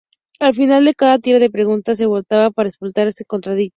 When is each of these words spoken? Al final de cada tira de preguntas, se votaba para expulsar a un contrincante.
Al 0.39 0.55
final 0.55 0.85
de 0.85 0.95
cada 0.95 1.19
tira 1.19 1.37
de 1.37 1.51
preguntas, 1.51 1.99
se 1.99 2.07
votaba 2.07 2.49
para 2.49 2.67
expulsar 2.69 3.05
a 3.05 3.09
un 3.11 3.25
contrincante. 3.27 3.69